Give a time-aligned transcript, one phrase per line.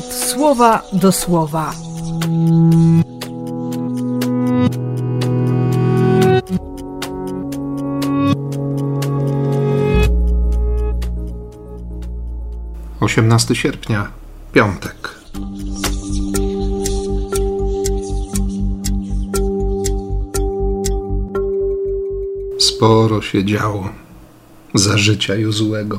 [0.00, 1.74] słowa do słowa.
[13.00, 14.10] Osiemnasty sierpnia,
[14.52, 15.14] piątek.
[22.58, 23.88] Sporo się działo
[24.74, 25.98] za życia Jozułego.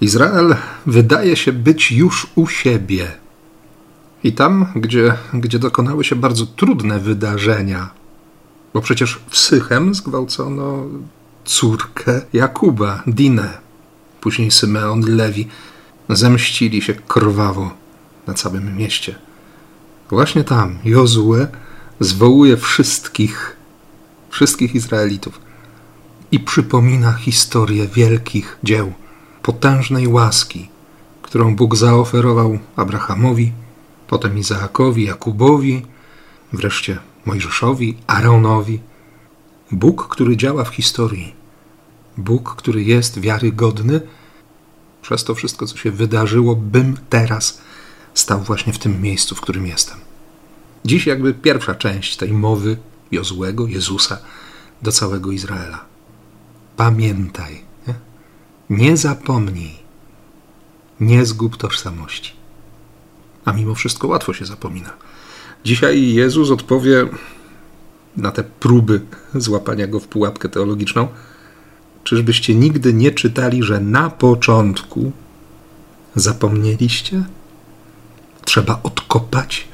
[0.00, 3.25] Izrael wydaje się być już u siebie.
[4.26, 7.90] I tam, gdzie, gdzie dokonały się bardzo trudne wydarzenia,
[8.74, 10.84] bo przecież w Sychem zgwałcono
[11.44, 13.58] córkę Jakuba, Dinę,
[14.20, 15.48] później Symeon Lewi,
[16.08, 17.70] zemścili się krwawo
[18.26, 19.14] na całym mieście.
[20.10, 21.46] Właśnie tam Jozue
[22.00, 23.56] zwołuje wszystkich,
[24.30, 25.40] wszystkich Izraelitów
[26.32, 28.92] i przypomina historię wielkich dzieł,
[29.42, 30.68] potężnej łaski,
[31.22, 33.52] którą Bóg zaoferował Abrahamowi,
[34.08, 35.86] potem Izaakowi, Jakubowi,
[36.52, 38.80] wreszcie Mojżeszowi, Aaronowi.
[39.72, 41.34] Bóg, który działa w historii,
[42.16, 44.00] Bóg, który jest wiarygodny,
[45.02, 47.60] przez to wszystko, co się wydarzyło, bym teraz
[48.14, 49.98] stał właśnie w tym miejscu, w którym jestem.
[50.84, 52.76] Dziś jakby pierwsza część tej mowy
[53.12, 54.18] Jozłego, Jezusa
[54.82, 55.84] do całego Izraela.
[56.76, 57.94] Pamiętaj, nie,
[58.70, 59.74] nie zapomnij,
[61.00, 62.32] nie zgub tożsamości.
[63.46, 64.90] A mimo wszystko łatwo się zapomina.
[65.64, 67.06] Dzisiaj Jezus odpowie
[68.16, 69.00] na te próby
[69.34, 71.08] złapania go w pułapkę teologiczną.
[72.04, 75.12] Czyżbyście nigdy nie czytali, że na początku
[76.14, 77.24] zapomnieliście?
[78.44, 79.68] Trzeba odkopać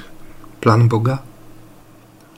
[0.60, 1.18] plan Boga?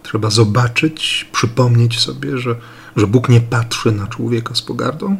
[0.02, 2.56] Trzeba zobaczyć, przypomnieć sobie, że,
[2.96, 5.16] że Bóg nie patrzy na człowieka z pogardą?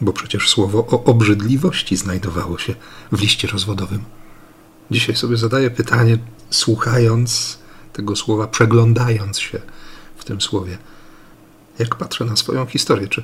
[0.00, 2.74] Bo przecież słowo o obrzydliwości znajdowało się
[3.12, 4.04] w liście rozwodowym.
[4.90, 6.18] Dzisiaj sobie zadaję pytanie,
[6.50, 7.58] słuchając
[7.92, 9.60] tego słowa, przeglądając się
[10.16, 10.78] w tym słowie.
[11.78, 13.22] Jak patrzę na swoją historię, czy,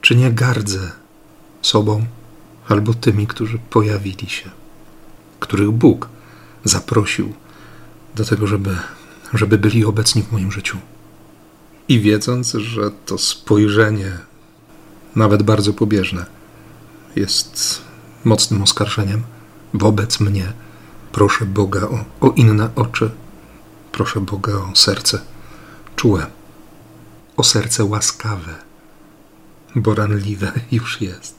[0.00, 0.90] czy nie gardzę
[1.62, 2.06] sobą
[2.68, 4.50] albo tymi, którzy pojawili się,
[5.40, 6.08] których Bóg
[6.64, 7.32] zaprosił
[8.14, 8.76] do tego, żeby,
[9.34, 10.78] żeby byli obecni w moim życiu.
[11.88, 14.18] I wiedząc, że to spojrzenie,
[15.16, 16.26] nawet bardzo pobieżne,
[17.16, 17.82] jest
[18.24, 19.22] mocnym oskarżeniem
[19.74, 20.52] wobec mnie,
[21.12, 23.10] proszę Boga o, o inne oczy,
[23.92, 25.20] proszę Boga o serce
[25.96, 26.26] czułe,
[27.36, 28.54] o serce łaskawe,
[29.74, 31.34] bo ranliwe już jest,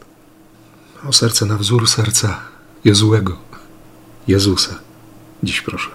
[1.10, 2.40] o serce na wzór serca
[2.86, 3.38] Jezłego,
[4.28, 4.76] Jezusa.
[5.44, 5.90] Dziś proszę.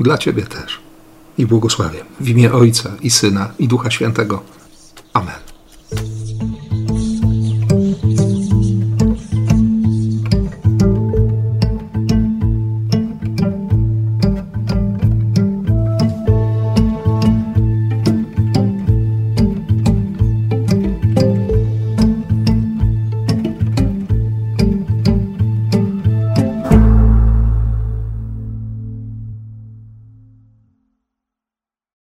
[0.00, 0.80] Dla Ciebie też.
[1.38, 4.42] I błogosławię w imię Ojca i Syna i Ducha Świętego.
[5.12, 5.45] Amen.